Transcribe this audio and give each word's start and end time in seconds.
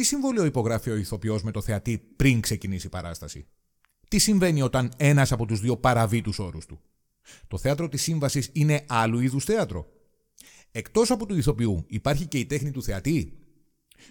Τι 0.00 0.06
συμβόλαιο 0.06 0.44
υπογράφει 0.44 0.90
ο 0.90 0.96
ηθοποιός 0.96 1.42
με 1.42 1.50
το 1.50 1.62
θεατή 1.62 1.98
πριν 2.16 2.40
ξεκινήσει 2.40 2.86
η 2.86 2.90
παράσταση; 2.90 3.46
Τι 4.08 4.18
συμβαίνει 4.18 4.62
όταν 4.62 4.92
ένας 4.96 5.32
από 5.32 5.46
τους 5.46 5.60
δύο 5.60 5.76
παραβεί 5.76 6.20
τους 6.20 6.38
όρους 6.38 6.66
του; 6.66 6.80
Το 7.48 7.58
θέατρο 7.58 7.88
της 7.88 8.02
σύμβασης 8.02 8.50
είναι 8.52 8.84
άλλου 8.88 9.20
είδους 9.20 9.44
θέατρο. 9.44 9.86
Εκτός 10.70 11.10
από 11.10 11.26
του 11.26 11.36
ηθοποιού, 11.36 11.84
υπάρχει 11.86 12.26
και 12.26 12.38
η 12.38 12.46
τέχνη 12.46 12.70
του 12.70 12.82
θεατή. 12.82 13.38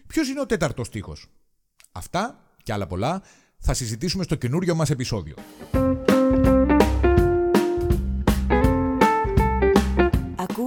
Ποιος 0.08 0.30
είναι 0.30 0.42
ο 0.42 0.46
τέταρτος 0.46 0.90
τείχος; 0.90 1.28
Αυτά 1.92 2.54
και 2.64 2.74
άλλα 2.74 2.88
πολλά 2.88 3.24
θα 3.60 3.74
συζητήσουμε 3.74 4.24
στο 4.24 4.36
καινούριο 4.36 4.76
μας 4.76 4.90
επεισόδιο. 4.90 5.36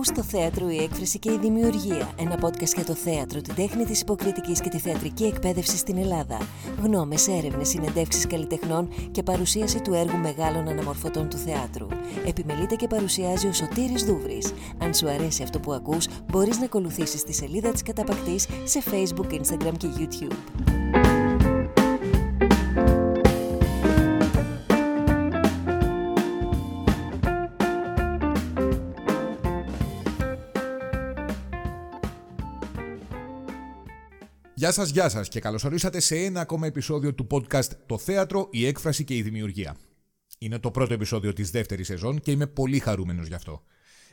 Στο 0.05 0.23
θέατρο 0.23 0.71
η 0.71 0.77
έκφραση 0.77 1.19
και 1.19 1.33
η 1.33 1.39
δημιουργία. 1.39 2.11
Ένα 2.19 2.39
podcast 2.41 2.75
για 2.75 2.85
το 2.85 2.95
θέατρο, 2.95 3.41
την 3.41 3.55
τέχνη 3.55 3.85
της 3.85 4.01
υποκριτικής 4.01 4.61
και 4.61 4.69
τη 4.69 4.79
θεατρική 4.79 5.25
εκπαίδευση 5.25 5.77
στην 5.77 5.99
Ελλάδα. 5.99 6.39
Γνώμες, 6.83 7.29
έρευνες, 7.29 7.69
συνεντεύξεις 7.69 8.27
καλλιτεχνών 8.27 8.89
και 9.11 9.23
παρουσίαση 9.23 9.81
του 9.81 9.95
έργου 9.95 10.17
μεγάλων 10.17 10.69
αναμορφωτών 10.69 11.29
του 11.29 11.37
θεάτρου. 11.37 11.87
Επιμελείται 12.27 12.75
και 12.75 12.87
παρουσιάζει 12.87 13.47
ο 13.47 13.53
Σωτήρης 13.53 14.05
Δούβρης. 14.05 14.53
Αν 14.79 14.95
σου 14.95 15.09
αρέσει 15.09 15.43
αυτό 15.43 15.61
που 15.61 15.73
ακούς, 15.73 16.07
μπορείς 16.33 16.59
να 16.59 16.65
ακολουθήσεις 16.65 17.25
τη 17.25 17.33
σελίδα 17.33 17.71
της 17.71 17.83
Καταπακτής 17.83 18.49
σε 18.65 18.83
Facebook, 18.91 19.33
Instagram 19.33 19.77
και 19.77 19.89
YouTube. 19.99 20.82
Γεια 34.63 34.73
σας, 34.73 34.91
γεια 34.91 35.09
σας 35.09 35.29
και 35.29 35.41
καλώς 35.41 35.65
ορίσατε 35.65 36.01
σε 36.01 36.17
ένα 36.17 36.41
ακόμα 36.41 36.67
επεισόδιο 36.67 37.15
του 37.15 37.27
podcast 37.31 37.69
«Το 37.87 37.99
θέατρο, 37.99 38.49
η 38.51 38.67
έκφραση 38.67 39.05
και 39.05 39.17
η 39.17 39.23
δημιουργία». 39.23 39.77
Είναι 40.39 40.59
το 40.59 40.71
πρώτο 40.71 40.95
επεισόδιο 40.95 41.33
της 41.33 41.51
δεύτερης 41.51 41.87
σεζόν 41.87 42.21
και 42.21 42.31
είμαι 42.31 42.47
πολύ 42.47 42.79
χαρούμενος 42.79 43.27
γι' 43.27 43.35
αυτό. 43.35 43.63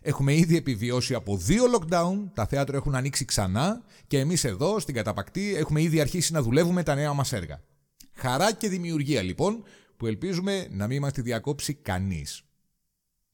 Έχουμε 0.02 0.36
ήδη 0.36 0.58
επιβιώσει 0.58 1.14
από 1.14 1.38
δύο 1.38 1.64
lockdown, 1.76 2.16
τα 2.34 2.46
θέατρα 2.46 2.78
έχουν 2.78 2.96
ανοίξει 2.96 3.26
ξανά 3.26 3.84
και 4.08 4.20
εμείς 4.20 4.44
εδώ 4.44 4.80
στην 4.80 4.96
Καταπακτή 4.96 5.56
έχουμε 5.56 5.82
ήδη 5.82 6.02
αρχίσει 6.02 6.34
να 6.34 6.42
δουλεύουμε 6.42 6.84
τα 6.84 6.96
νέα 6.96 7.14
μας 7.14 7.34
έργα. 7.34 7.62
Χαρά 8.14 8.54
και 8.54 8.70
δημιουργία 8.70 9.22
λοιπόν 9.22 9.64
που 9.98 10.08
ελπίζουμε 10.08 10.68
να 10.72 10.88
μην 10.88 11.02
μας 11.02 11.14
τη 11.14 11.22
διακόψει 11.22 11.74
κανείς. 11.74 12.44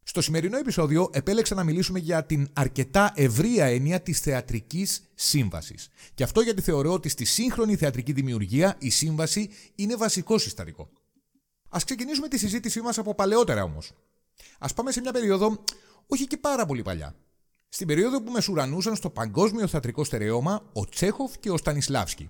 Στο 0.08 0.22
σημερινό 0.22 0.58
επεισόδιο 0.58 1.09
επέλεξα 1.14 1.56
να 1.56 1.64
μιλήσουμε 1.64 2.00
για 2.00 2.25
την 2.25 2.50
αρκετά 2.53 3.11
ευρεία 3.16 3.66
έννοια 3.66 4.02
της 4.02 4.20
θεατρικής 4.20 5.09
σύμβασης. 5.16 5.89
Και 6.14 6.23
αυτό 6.23 6.42
γιατί 6.42 6.61
θεωρώ 6.61 6.94
ότι 6.94 7.09
στη 7.09 7.25
σύγχρονη 7.25 7.75
θεατρική 7.75 8.11
δημιουργία 8.11 8.76
η 8.80 8.89
σύμβαση 8.89 9.50
είναι 9.76 9.95
βασικό 9.95 10.38
συστατικό. 10.38 10.89
Ας 11.70 11.83
ξεκινήσουμε 11.83 12.28
τη 12.28 12.38
συζήτησή 12.38 12.81
μας 12.81 12.98
από 12.98 13.16
παλαιότερα 13.16 13.64
όμως. 13.64 13.92
Ας 14.59 14.73
πάμε 14.73 14.92
σε 14.92 15.02
μια 15.02 15.11
περίοδο 15.11 15.64
όχι 16.08 16.28
και 16.28 16.38
πάρα 16.38 16.66
πολύ 16.66 16.81
παλιά. 16.81 17.16
Στην 17.70 17.88
περίοδο 17.88 18.22
που 18.22 18.31
μεσουρανούσαν 18.31 18.95
στο 18.95 19.09
παγκόσμιο 19.09 19.67
θεατρικό 19.67 20.03
στερεώμα 20.03 20.70
ο 20.73 20.86
Τσέχοφ 20.89 21.38
και 21.38 21.50
ο 21.52 21.58
Στανισλάβσκι. 21.58 22.30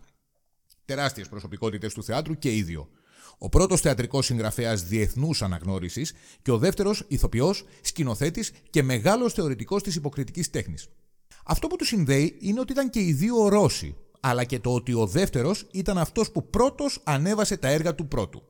Τεράστιες 0.86 1.30
προσωπικότητες 1.30 1.94
του 1.94 2.04
θεάτρου 2.04 2.38
και 2.38 2.56
ίδιο. 2.56 2.90
Ο 3.38 3.50
πρώτος 3.50 3.82
θεατρικός 3.82 4.26
συγγραφέας 4.26 4.84
διεθνούς 4.84 5.42
αναγνώρισης 5.42 6.14
και 6.42 6.52
ο 6.52 6.58
δεύτερος 6.58 7.06
ηθοποιός, 7.08 7.66
σκηνοθέτης 7.82 8.52
και 8.70 8.84
μεγάλος 8.84 9.34
θεωρητικός 9.34 9.84
της 9.84 9.96
υποκριτικής 9.96 10.50
τέχνης. 10.50 10.88
Αυτό 11.46 11.68
που 11.68 11.76
του 11.76 11.86
συνδέει 11.86 12.38
είναι 12.40 12.60
ότι 12.60 12.72
ήταν 12.72 12.90
και 12.90 13.00
οι 13.00 13.14
δύο 13.14 13.48
Ρώσοι, 13.48 13.96
αλλά 14.20 14.44
και 14.44 14.60
το 14.60 14.74
ότι 14.74 14.94
ο 14.94 15.06
δεύτερος 15.06 15.68
ήταν 15.72 15.98
αυτός 15.98 16.32
που 16.32 16.50
πρώτος 16.50 17.02
ανέβασε 17.04 17.58
τα 17.58 17.68
έργα 17.68 17.96
του 17.96 18.08
πρώτου. 18.08 18.44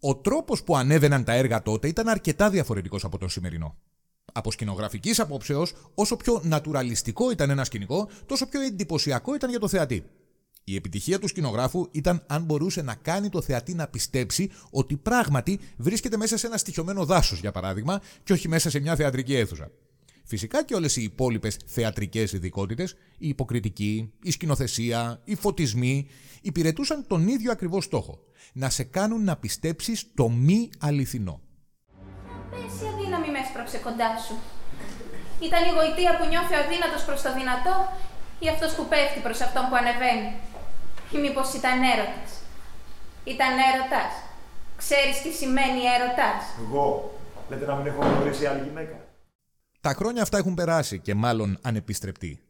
Ο 0.00 0.16
τρόπος 0.16 0.62
που 0.62 0.76
ανέβαιναν 0.76 1.24
τα 1.24 1.32
έργα 1.32 1.62
τότε 1.62 1.88
ήταν 1.88 2.08
αρκετά 2.08 2.50
διαφορετικός 2.50 3.04
από 3.04 3.18
τον 3.18 3.28
σημερινό. 3.28 3.76
Από 4.32 4.50
σκηνογραφικής 4.50 5.20
απόψεως, 5.20 5.74
όσο 5.94 6.16
πιο 6.16 6.40
νατουραλιστικό 6.44 7.30
ήταν 7.30 7.50
ένα 7.50 7.64
σκηνικό, 7.64 8.08
τόσο 8.26 8.46
πιο 8.46 8.60
εντυπωσιακό 8.60 9.34
ήταν 9.34 9.50
για 9.50 9.58
το 9.58 9.68
θεατή. 9.68 10.04
Η 10.70 10.76
επιτυχία 10.76 11.18
του 11.18 11.28
σκηνογράφου 11.28 11.88
ήταν 11.90 12.24
αν 12.26 12.42
μπορούσε 12.42 12.82
να 12.82 12.94
κάνει 12.94 13.28
το 13.28 13.42
θεατή 13.42 13.74
να 13.74 13.88
πιστέψει 13.88 14.50
ότι 14.70 14.96
πράγματι 14.96 15.60
βρίσκεται 15.76 16.16
μέσα 16.16 16.36
σε 16.36 16.46
ένα 16.46 16.56
στοιχειωμένο 16.56 17.04
δάσος, 17.04 17.40
για 17.40 17.52
παράδειγμα, 17.52 18.00
και 18.24 18.32
όχι 18.32 18.48
μέσα 18.48 18.70
σε 18.70 18.80
μια 18.80 18.96
θεατρική 18.96 19.34
αίθουσα. 19.34 19.70
Φυσικά 20.24 20.64
και 20.64 20.74
όλες 20.74 20.96
οι 20.96 21.02
υπόλοιπες 21.02 21.56
θεατρικές 21.66 22.32
ειδικότητες, 22.32 22.94
η 23.18 23.28
υποκριτική, 23.28 24.12
η 24.22 24.30
σκηνοθεσία, 24.30 25.20
οι 25.24 25.34
φωτισμοί, 25.34 26.08
υπηρετούσαν 26.42 27.06
τον 27.06 27.28
ίδιο 27.28 27.50
ακριβώς 27.50 27.84
στόχο. 27.84 28.18
Να 28.52 28.70
σε 28.70 28.82
κάνουν 28.82 29.24
να 29.24 29.36
πιστέψεις 29.36 30.06
το 30.14 30.28
μη 30.28 30.70
αληθινό. 30.78 31.40
Πες 32.50 32.82
η 32.82 32.86
αδύναμη 32.86 33.30
με 33.30 33.38
έσπρωξε 33.38 33.78
κοντά 33.78 34.10
σου. 34.26 34.34
Ήταν 35.46 35.60
η 35.64 35.72
γοητεία 35.76 36.16
που 36.16 36.24
νιώθει 36.28 36.54
ο 36.54 36.58
αδύνατος 36.64 37.04
προς 37.04 37.22
το 37.22 37.30
δυνατό 37.38 37.74
ή 38.44 38.46
αυτός 38.54 38.70
που 38.76 38.84
πέφτει 38.92 39.20
προς 39.26 39.40
αυτόν 39.46 39.64
που 39.68 39.76
ανεβαίνει. 39.80 40.30
Ή 41.14 41.18
μήπως 41.18 41.54
ήταν 41.54 41.82
έρωτας. 41.82 42.30
Ήταν 43.24 43.52
έρωτας. 43.72 44.12
Ξέρεις 44.76 45.22
τι 45.22 45.30
σημαίνει 45.32 45.80
έρωτας; 45.96 46.42
Εγώ. 46.64 47.18
Λέτε 47.50 47.66
να 47.66 47.74
μην 47.74 47.86
έχω 47.86 48.02
γνωρίσει 48.02 48.46
άλλη 48.46 48.62
γυναίκα. 48.68 49.06
Τα 49.80 49.92
χρόνια 49.94 50.22
αυτά 50.22 50.38
έχουν 50.38 50.54
περάσει 50.54 50.98
και 50.98 51.14
μάλλον 51.14 51.58
ανεπιστρεπτεί. 51.62 52.40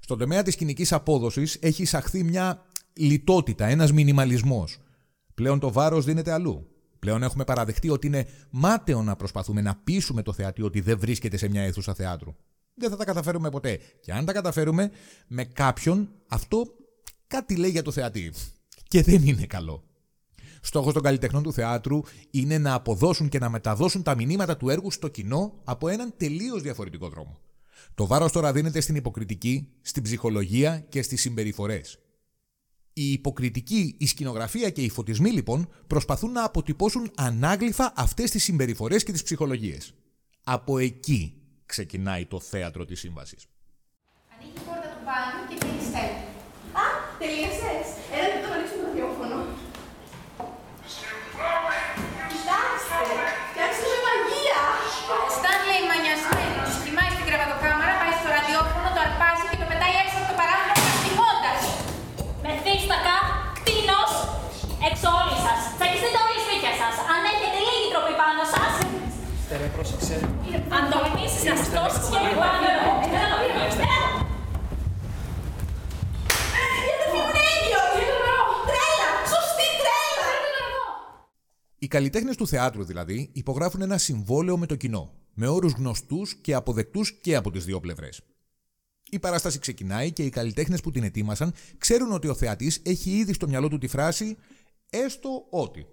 Στον 0.00 0.18
τομέα 0.18 0.42
της 0.42 0.56
κοινικής 0.56 0.92
απόδοσης 0.92 1.58
έχει 1.60 1.82
εισαχθεί 1.82 2.24
μια 2.24 2.66
λιτότητα, 2.92 3.66
ένας 3.66 3.92
μινιμαλισμός. 3.92 4.78
Πλέον 5.34 5.58
το 5.58 5.72
βάρος 5.72 6.04
δίνεται 6.04 6.32
αλλού. 6.32 6.68
Πλέον 6.98 7.22
έχουμε 7.22 7.44
παραδεχτεί 7.44 7.90
ότι 7.90 8.06
είναι 8.06 8.26
μάταιο 8.50 9.02
να 9.02 9.16
προσπαθούμε 9.16 9.60
να 9.60 9.80
πείσουμε 9.84 10.22
το 10.22 10.32
θεατή 10.32 10.62
ότι 10.62 10.80
δεν 10.80 10.98
βρίσκεται 10.98 11.36
σε 11.36 11.48
μια 11.48 11.62
αίθουσα 11.62 11.94
θεάτρου. 11.94 12.34
Δεν 12.74 12.90
θα 12.90 12.96
τα 12.96 13.04
καταφέρουμε 13.04 13.50
ποτέ. 13.50 13.80
Και 14.00 14.12
αν 14.12 14.24
τα 14.24 14.32
καταφέρουμε 14.32 14.90
με 15.26 15.44
κάποιον, 15.44 16.08
αυτό 16.28 16.66
κάτι 17.28 17.56
λέει 17.56 17.70
για 17.70 17.82
το 17.82 17.92
θεατή. 17.92 18.32
Και 18.88 19.02
δεν 19.02 19.26
είναι 19.26 19.46
καλό. 19.46 19.82
Στόχος 20.60 20.92
των 20.92 21.02
καλλιτεχνών 21.02 21.42
του 21.42 21.52
θεάτρου 21.52 22.00
είναι 22.30 22.58
να 22.58 22.74
αποδώσουν 22.74 23.28
και 23.28 23.38
να 23.38 23.48
μεταδώσουν 23.48 24.02
τα 24.02 24.14
μηνύματα 24.14 24.56
του 24.56 24.68
έργου 24.68 24.90
στο 24.90 25.08
κοινό 25.08 25.60
από 25.64 25.88
έναν 25.88 26.14
τελείως 26.16 26.62
διαφορετικό 26.62 27.08
δρόμο. 27.08 27.38
Το 27.94 28.06
βάρος 28.06 28.32
τώρα 28.32 28.52
δίνεται 28.52 28.80
στην 28.80 28.94
υποκριτική, 28.94 29.68
στην 29.82 30.02
ψυχολογία 30.02 30.78
και 30.88 31.02
στις 31.02 31.20
συμπεριφορές. 31.20 31.98
Η 32.92 33.12
υποκριτική, 33.12 33.96
η 33.98 34.06
σκηνογραφία 34.06 34.70
και 34.70 34.82
οι 34.82 34.88
φωτισμοί 34.88 35.30
λοιπόν 35.30 35.68
προσπαθούν 35.86 36.32
να 36.32 36.44
αποτυπώσουν 36.44 37.10
ανάγλυφα 37.16 37.92
αυτές 37.96 38.30
τις 38.30 38.42
συμπεριφορές 38.42 39.02
και 39.02 39.12
τις 39.12 39.22
ψυχολογίες. 39.22 39.94
Από 40.44 40.78
εκεί 40.78 41.34
ξεκινάει 41.66 42.26
το 42.26 42.40
θέατρο 42.40 42.84
της 42.84 42.98
σύμβασης. 43.00 43.46
Ανοίγει 44.34 44.52
η 44.56 44.60
πόρτα 44.60 44.80
του 44.80 45.02
μπάνιου 45.04 45.58
και 45.58 45.84
στέλνει. 45.84 46.27
Te 47.18 47.26
lees. 47.26 47.97
Οι 81.88 81.90
καλλιτέχνες 81.90 82.36
του 82.36 82.46
θεάτρου 82.46 82.84
δηλαδή 82.84 83.30
υπογράφουν 83.32 83.82
ένα 83.82 83.98
συμβόλαιο 83.98 84.58
με 84.58 84.66
το 84.66 84.76
κοινό, 84.76 85.14
με 85.34 85.48
όρους 85.48 85.72
γνωστούς 85.72 86.34
και 86.34 86.54
αποδεκτούς 86.54 87.18
και 87.20 87.36
από 87.36 87.50
τις 87.50 87.64
δύο 87.64 87.80
πλευρές. 87.80 88.20
Η 89.10 89.18
παράσταση 89.18 89.58
ξεκινάει 89.58 90.12
και 90.12 90.22
οι 90.22 90.28
καλλιτέχνες 90.28 90.80
που 90.80 90.90
την 90.90 91.02
ετοίμασαν 91.02 91.52
ξέρουν 91.78 92.12
ότι 92.12 92.28
ο 92.28 92.34
θεατής 92.34 92.80
έχει 92.84 93.10
ήδη 93.10 93.32
στο 93.32 93.48
μυαλό 93.48 93.68
του 93.68 93.78
τη 93.78 93.86
φράση 93.86 94.36
Έστω 94.90 95.46
ότι. 95.50 95.86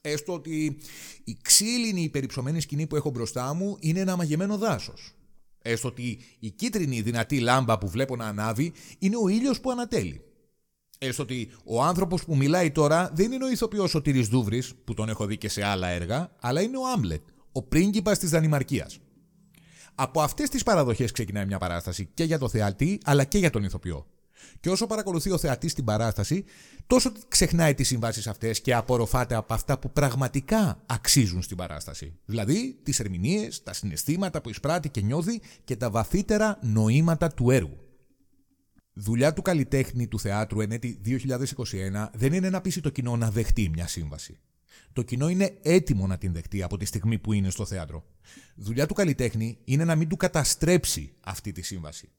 Έστω 0.00 0.32
ότι 0.32 0.78
η 1.24 1.38
ξύλινη 1.42 2.02
υπερυψωμένη 2.02 2.60
σκηνή 2.60 2.86
που 2.86 2.96
έχω 2.96 3.10
μπροστά 3.10 3.54
μου 3.54 3.76
είναι 3.80 4.00
ένα 4.00 4.16
μαγεμένο 4.16 4.58
δάσος. 4.58 5.14
Έστω 5.62 5.88
ότι 5.88 6.20
η 6.38 6.50
κίτρινη 6.50 7.00
δυνατή 7.00 7.40
λάμπα 7.40 7.78
που 7.78 7.88
βλέπω 7.88 8.16
να 8.16 8.26
ανάβει 8.26 8.72
είναι 8.98 9.16
ο 9.16 9.28
ήλιος 9.28 9.60
που 9.60 9.70
ανατέλει. 9.70 10.22
Έστω 10.98 11.22
ότι 11.22 11.50
ο 11.64 11.82
άνθρωπος 11.82 12.24
που 12.24 12.36
μιλάει 12.36 12.70
τώρα 12.70 13.10
δεν 13.14 13.32
είναι 13.32 13.44
ο 13.44 13.50
ηθοποιός 13.50 13.94
ο 13.94 14.02
Τύρις 14.02 14.28
Δούβρης, 14.28 14.74
που 14.84 14.94
τον 14.94 15.08
έχω 15.08 15.26
δει 15.26 15.36
και 15.36 15.48
σε 15.48 15.64
άλλα 15.64 15.88
έργα, 15.88 16.30
αλλά 16.40 16.60
είναι 16.60 16.76
ο 16.76 16.88
Άμπλετ, 16.94 17.22
ο 17.52 17.62
πρίγκιπας 17.62 18.18
της 18.18 18.30
Δανημαρκίας. 18.30 18.98
Από 19.94 20.20
αυτές 20.20 20.48
τις 20.48 20.62
παραδοχές 20.62 21.12
ξεκινάει 21.12 21.46
μια 21.46 21.58
παράσταση 21.58 22.08
και 22.14 22.24
για 22.24 22.38
το 22.38 22.48
θεατή, 22.48 23.00
αλλά 23.04 23.24
και 23.24 23.38
για 23.38 23.50
τον 23.50 23.64
ηθοποιό. 23.64 24.06
Και 24.60 24.70
όσο 24.70 24.86
παρακολουθεί 24.86 25.30
ο 25.30 25.38
θεατής 25.38 25.74
την 25.74 25.84
παράσταση, 25.84 26.44
τόσο 26.86 27.12
ξεχνάει 27.28 27.74
τις 27.74 27.86
συμβάσεις 27.86 28.26
αυτές 28.26 28.60
και 28.60 28.74
απορροφάται 28.74 29.34
από 29.34 29.54
αυτά 29.54 29.78
που 29.78 29.92
πραγματικά 29.92 30.82
αξίζουν 30.86 31.42
στην 31.42 31.56
παράσταση. 31.56 32.18
Δηλαδή 32.24 32.78
τις 32.82 33.00
ερμηνείες, 33.00 33.62
τα 33.62 33.72
συναισθήματα 33.72 34.40
που 34.40 34.48
εισπράττει 34.48 34.88
και 34.88 35.00
νιώθει 35.00 35.40
και 35.64 35.76
τα 35.76 35.90
βαθύτερα 35.90 36.58
νοήματα 36.62 37.28
του 37.28 37.50
έργου. 37.50 37.87
Δουλειά 39.00 39.32
του 39.32 39.42
καλλιτέχνη 39.42 40.06
του 40.06 40.20
θεάτρου 40.20 40.60
εν 40.60 40.72
έτη 40.72 41.00
2021 41.04 42.08
δεν 42.12 42.32
είναι 42.32 42.50
να 42.50 42.60
πείσει 42.60 42.80
το 42.80 42.90
κοινό 42.90 43.16
να 43.16 43.30
δεχτεί 43.30 43.68
μια 43.68 43.86
σύμβαση. 43.86 44.38
Το 44.92 45.02
κοινό 45.02 45.28
είναι 45.28 45.58
έτοιμο 45.62 46.06
να 46.06 46.18
την 46.18 46.32
δεχτεί 46.32 46.62
από 46.62 46.76
τη 46.76 46.84
στιγμή 46.84 47.18
που 47.18 47.32
είναι 47.32 47.50
στο 47.50 47.64
θέατρο. 47.64 48.04
Δουλειά 48.56 48.86
του 48.86 48.94
καλλιτέχνη 48.94 49.58
είναι 49.64 49.84
να 49.84 49.94
μην 49.94 50.08
του 50.08 50.16
καταστρέψει 50.16 51.12
αυτή 51.20 51.52
τη 51.52 51.62
σύμβαση. 51.62 52.10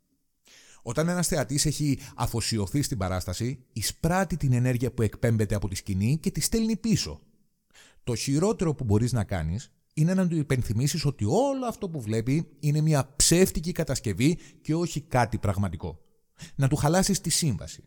Όταν 0.82 1.10
ένας 1.10 1.28
θεατής 1.28 1.66
έχει 1.66 2.00
αφοσιωθεί 2.16 2.82
στην 2.82 2.98
παράσταση, 2.98 3.66
εισπράττει 3.74 4.38
την 4.38 4.54
ενέργεια 4.54 4.92
που 4.92 5.02
εκπέμπεται 5.02 5.56
από 5.56 5.68
τη 5.68 5.76
σκηνή 5.76 6.18
και 6.18 6.32
τη 6.32 6.42
στέλνει 6.42 6.76
πίσω. 6.76 7.22
Το 8.04 8.16
χειρότερο 8.16 8.76
που 8.76 8.84
μπορείς 8.84 9.12
να 9.12 9.24
κάνεις 9.24 9.72
είναι 9.94 10.14
να 10.14 10.28
του 10.28 10.36
υπενθυμίσεις 10.36 11.06
ότι 11.06 11.26
όλο 11.26 11.66
αυτό 11.68 11.90
που 11.90 12.02
βλέπει 12.02 12.50
είναι 12.60 12.82
μια 12.82 13.14
ψεύτικη 13.16 13.72
κατασκευή 13.72 14.38
και 14.62 14.76
όχι 14.76 15.02
κάτι 15.02 15.38
πραγματικό. 15.38 16.04
Να 16.56 16.68
του 16.68 16.76
χαλάσεις 16.76 17.22
τη 17.22 17.30
σύμβαση. 17.30 17.84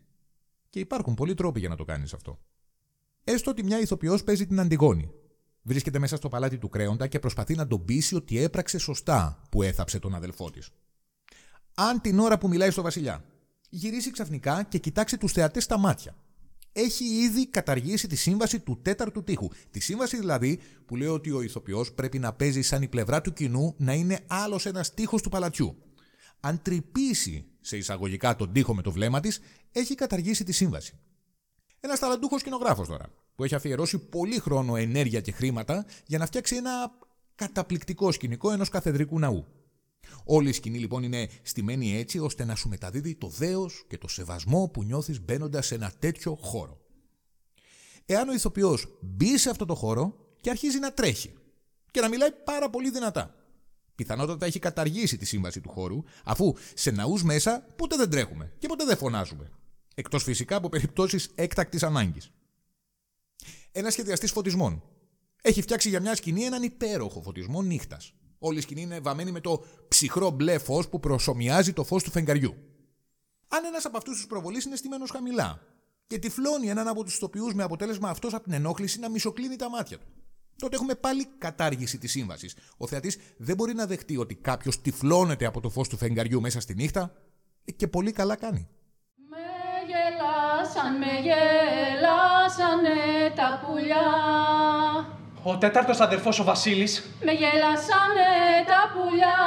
Και 0.69 0.79
υπάρχουν 0.79 1.13
πολλοί 1.13 1.33
τρόποι 1.33 1.59
για 1.59 1.69
να 1.69 1.75
το 1.75 1.83
κάνεις 1.83 2.13
αυτό. 2.13 2.39
Έστω 3.23 3.51
ότι 3.51 3.63
μια 3.63 3.79
ηθοποιός 3.79 4.23
παίζει 4.23 4.47
την 4.47 4.59
Αντιγόνη. 4.59 5.11
Βρίσκεται 5.61 5.99
μέσα 5.99 6.15
στο 6.15 6.29
παλάτι 6.29 6.57
του 6.57 6.69
Κρέοντα 6.69 7.07
και 7.07 7.19
προσπαθεί 7.19 7.55
να 7.55 7.67
τον 7.67 7.85
πείσει 7.85 8.15
ότι 8.15 8.39
έπραξε 8.39 8.77
σωστά 8.77 9.41
που 9.49 9.63
έθαψε 9.63 9.99
τον 9.99 10.15
αδελφό 10.15 10.49
της. 10.49 10.69
Αν 11.73 12.01
την 12.01 12.19
ώρα 12.19 12.37
που 12.37 12.47
μιλάει 12.47 12.71
στο 12.71 12.81
Βασιλιά 12.81 13.25
γυρίσει 13.69 14.11
ξαφνικά 14.11 14.63
και 14.63 14.77
κοιτάξει 14.77 15.17
τους 15.17 15.31
θεατές 15.31 15.63
στα 15.63 15.77
μάτια. 15.77 16.15
Έχει 16.71 17.03
ήδη 17.03 17.47
καταργήσει 17.47 18.07
τη 18.07 18.15
σύμβαση 18.15 18.59
του 18.59 18.79
τέταρτου 18.81 19.23
τείχου. 19.23 19.47
Τη 19.71 19.79
σύμβαση 19.79 20.17
δηλαδή 20.17 20.59
που 20.85 20.95
λέει 20.95 21.07
ότι 21.07 21.31
ο 21.31 21.41
ηθοποιός 21.41 21.93
πρέπει 21.93 22.19
να 22.19 22.33
παίζει 22.33 22.61
σαν 22.61 22.81
η 22.81 22.87
πλευρά 22.87 23.21
του 23.21 23.33
κοινού 23.33 23.75
να 23.77 23.93
είναι 23.93 24.19
άλλος 24.27 24.65
ένας 24.65 24.93
τείχος 24.93 25.21
του 25.21 25.29
παλατιού. 25.29 25.75
Αν 26.39 26.61
τρυπήσει 26.61 27.45
σε 27.63 27.77
εισαγωγικά 27.77 28.35
τον 28.35 28.51
τείχο 28.51 28.75
με 28.75 28.81
το 28.81 28.91
βλέμμα 28.91 29.19
της, 29.19 29.39
έχει 29.71 29.95
καταργήσει 29.95 30.43
τη 30.43 30.51
σύμβαση. 30.51 30.99
Ένας 31.79 31.99
ταλαντούχος 31.99 32.39
σκηνογράφος 32.39 32.87
τώρα, 32.87 33.09
που 33.35 33.43
έχει 33.43 33.55
αφιερώσει 33.55 33.97
πολύ 33.97 34.39
χρόνο, 34.39 34.75
ενέργεια 34.75 35.21
και 35.21 35.31
χρήματα 35.31 35.85
για 36.05 36.17
να 36.17 36.25
φτιάξει 36.25 36.55
ένα 36.55 36.91
καταπληκτικό 37.35 38.11
σκηνικό 38.11 38.51
ενός 38.51 38.69
καθεδρικού 38.69 39.19
ναού. 39.19 39.45
Όλη 40.25 40.49
η 40.49 40.53
σκηνή 40.53 40.79
λοιπόν 40.79 41.03
είναι 41.03 41.29
στημένη 41.41 41.97
έτσι 41.97 42.19
ώστε 42.19 42.45
να 42.45 42.55
σου 42.55 42.69
μεταδίδει 42.69 43.15
το 43.15 43.27
δέος 43.27 43.85
και 43.87 43.97
το 43.97 44.07
σεβασμό 44.07 44.67
που 44.67 44.83
νιώθεις 44.83 45.21
μπαίνοντας 45.21 45.65
σε 45.65 45.75
ένα 45.75 45.91
τέτοιο 45.99 46.35
χώρο. 46.35 46.81
Εάν 48.05 48.29
ο 48.29 48.33
ηθοποιός 48.33 48.97
μπει 49.01 49.37
σε 49.37 49.49
αυτό 49.49 49.65
το 49.65 49.75
χώρο 49.75 50.15
και 50.41 50.49
αρχίζει 50.49 50.79
να 50.79 50.93
τρέχει 50.93 51.33
και 51.91 52.01
να 52.01 52.09
μιλάει 52.09 52.31
πάρα 52.31 52.69
πολύ 52.69 52.89
δυνατά, 52.89 53.35
πιθανότατα 53.95 54.45
έχει 54.45 54.59
καταργήσει 54.59 55.17
τη 55.17 55.25
σύμβαση 55.25 55.61
του 55.61 55.69
χώρου, 55.69 56.03
αφού 56.23 56.53
σε 56.73 56.91
ναούς 56.91 57.23
μέσα 57.23 57.65
ποτέ 57.75 57.95
δεν 57.95 58.09
τρέχουμε 58.09 58.53
και 58.57 58.67
ποτέ 58.67 58.85
δεν 58.85 58.97
φωνάζουμε. 58.97 59.51
Εκτός 59.95 60.23
φυσικά 60.23 60.55
από 60.55 60.69
περιπτώσεις 60.69 61.31
έκτακτης 61.35 61.83
ανάγκης. 61.83 62.31
Ένα 63.71 63.89
σχεδιαστής 63.89 64.31
φωτισμών 64.31 64.83
έχει 65.41 65.61
φτιάξει 65.61 65.89
για 65.89 65.99
μια 65.99 66.15
σκηνή 66.15 66.43
έναν 66.43 66.63
υπέροχο 66.63 67.21
φωτισμό 67.21 67.61
νύχτας. 67.61 68.13
Όλη 68.37 68.57
η 68.57 68.61
σκηνή 68.61 68.81
είναι 68.81 68.99
βαμμένη 68.99 69.31
με 69.31 69.39
το 69.39 69.65
ψυχρό 69.87 70.29
μπλε 70.29 70.57
φως 70.57 70.89
που 70.89 70.99
προσωμιάζει 70.99 71.73
το 71.73 71.83
φως 71.83 72.03
του 72.03 72.11
φεγγαριού. 72.11 72.55
Αν 73.47 73.65
ένας 73.65 73.85
από 73.85 73.97
αυτούς 73.97 74.15
τους 74.15 74.27
προβολείς 74.27 74.65
είναι 74.65 74.75
στημένος 74.75 75.09
χαμηλά 75.09 75.61
και 76.07 76.19
τυφλώνει 76.19 76.69
έναν 76.69 76.87
από 76.87 77.03
τους 77.03 77.15
ηθοποιούς 77.15 77.53
με 77.53 77.63
αποτέλεσμα 77.63 78.09
αυτός 78.09 78.33
από 78.33 78.43
την 78.43 78.53
ενόχληση 78.53 78.99
να 78.99 79.09
μισοκλίνει 79.09 79.55
τα 79.55 79.69
μάτια 79.69 79.97
του, 79.97 80.05
τότε 80.55 80.75
έχουμε 80.75 80.95
πάλι 80.95 81.27
κατάργηση 81.37 81.97
της 81.97 82.11
σύμβασης. 82.11 82.55
Ο 82.77 82.87
θεατής 82.87 83.17
δεν 83.37 83.55
μπορεί 83.55 83.73
να 83.73 83.85
δεχτεί 83.85 84.17
ότι 84.17 84.35
κάποιος 84.35 84.81
τυφλώνεται 84.81 85.45
από 85.45 85.59
το 85.59 85.69
φως 85.69 85.87
του 85.89 85.97
φεγγαριού 85.97 86.41
μέσα 86.41 86.59
στη 86.59 86.75
νύχτα 86.75 87.13
και 87.75 87.87
πολύ 87.87 88.11
καλά 88.11 88.35
κάνει 88.35 88.67
γελάσαν, 89.87 90.97
με 90.97 91.13
γελάσανε 91.25 92.99
τα 93.35 93.61
πουλιά. 93.65 94.07
Ο 95.45 95.57
τέταρτος 95.57 95.99
αδερφός 95.99 96.39
ο 96.39 96.43
Βασίλης. 96.43 97.11
Με 97.21 97.31
γελάσανε 97.31 98.29
τα 98.71 98.81
πουλιά 98.93 99.37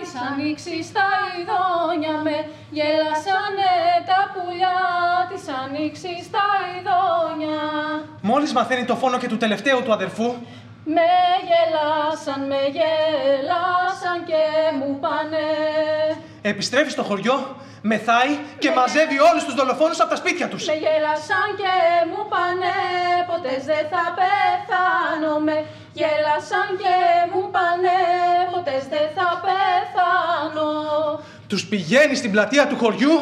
της 0.00 0.12
ανοίξης 0.28 0.92
τα 0.92 1.08
ειδόνια. 1.36 2.14
Με 2.26 2.36
γελάσανε 2.70 3.72
τα 4.10 4.20
πουλιά 4.32 4.78
της 5.30 5.44
ανοίξης 5.62 6.30
τα 6.34 6.46
ειδόνια. 6.74 7.58
Μόλις 8.22 8.52
μαθαίνει 8.52 8.84
το 8.84 8.96
φόνο 8.96 9.18
και 9.18 9.28
του 9.28 9.36
τελευταίου 9.36 9.82
του 9.82 9.92
αδερφού. 9.92 10.28
Με 10.96 11.10
γελάσαν, 11.48 12.40
με 12.46 12.60
γελάσαν 12.76 14.18
και 14.30 14.42
μου 14.78 14.98
πάνε. 15.00 15.46
Επιστρέφει 16.42 16.90
στο 16.90 17.02
χωριό 17.02 17.56
μεθάει 17.82 18.38
και 18.58 18.70
μαζεύει 18.70 19.18
όλους 19.30 19.44
τους 19.44 19.54
δολοφόνους 19.54 20.00
από 20.00 20.10
τα 20.10 20.16
σπίτια 20.16 20.48
τους. 20.48 20.66
Με 20.66 20.72
γέλασαν 20.72 21.48
και 21.60 21.74
μου 22.10 22.22
πάνε, 22.32 22.76
ποτέ 23.30 23.54
δεν 23.70 23.84
θα 23.92 24.04
πεθάνω. 24.18 25.38
Με 25.46 25.56
γέλασαν 25.92 26.68
και 26.82 26.94
μου 27.32 27.50
πάνε, 27.54 27.98
ποτέ 28.52 28.76
δεν 28.92 29.06
θα 29.16 29.28
πεθάνω. 29.44 30.70
Τους 31.48 31.66
πηγαίνει 31.66 32.14
στην 32.14 32.30
πλατεία 32.30 32.66
του 32.66 32.76
χωριού 32.76 33.14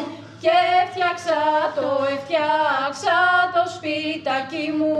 και 0.43 0.53
έφτιαξα 0.83 1.39
το, 1.75 1.87
έφτιαξα 2.15 3.17
το 3.55 3.63
σπίτακι 3.75 4.65
μου. 4.77 4.93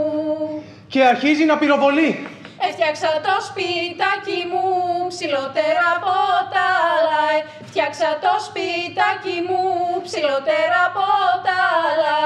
Και 0.88 1.04
αρχίζει 1.04 1.44
να 1.44 1.58
πυροβολεί. 1.58 2.26
Έφτιαξα 2.68 3.10
το 3.26 3.34
σπίτακι 3.48 4.38
μου 4.50 4.64
ψηλότερα 5.12 5.84
από 5.96 6.14
τα 6.54 6.66
άλλα. 6.92 7.22
Φτιάξα 7.68 8.08
το 8.24 8.32
σπίτακι 8.46 9.36
μου 9.48 9.62
ψηλότερα 10.06 10.80
από 10.88 11.06
τα 11.46 11.58
άλλα. 11.84 12.16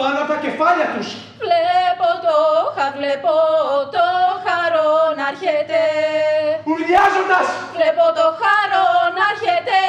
Πάνω 0.00 0.16
από 0.22 0.30
τα 0.32 0.38
κεφάλια 0.44 0.88
τους. 0.94 1.08
Βλέπω 1.44 2.08
το 2.26 2.38
χα, 2.74 2.86
βλέπω 2.98 3.34
το 3.96 4.06
χαρό 4.44 4.92
να 5.18 5.24
έρχεται. 5.32 5.82
Ουρλιάζοντας. 6.70 7.46
Βλέπω 7.76 8.04
το 8.18 8.26
χαρό 8.42 8.88
να 9.16 9.24
έρχεται. 9.32 9.80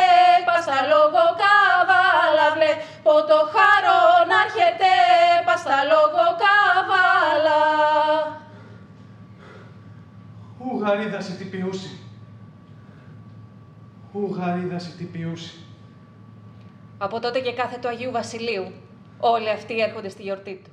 Παστα 0.47 0.77
λόγω 0.91 1.23
καβάλα. 1.41 2.47
Βλέπω 2.57 3.13
το 3.29 3.39
χαρό 3.55 4.01
να 4.29 4.37
έρχεται. 4.45 4.91
Παστα 5.47 5.77
λόγω 5.91 6.23
καβάλα. 6.41 6.52
Ου 10.83 10.85
γαρίδα 10.85 11.21
σε 11.21 11.31
τι 11.35 11.43
ποιούσει. 11.43 11.89
Ου 14.13 14.33
γαρίδα 14.35 14.79
σε 14.79 14.91
τι 14.97 15.03
ποιούσει. 15.03 15.57
Από 16.97 17.19
τότε 17.19 17.39
και 17.39 17.53
κάθε 17.53 17.77
του 17.77 17.87
Αγίου 17.87 18.11
Βασιλείου, 18.11 18.71
όλοι 19.19 19.49
αυτοί 19.49 19.79
έρχονται 19.79 20.09
στη 20.09 20.21
γιορτή 20.21 20.61
του. 20.63 20.71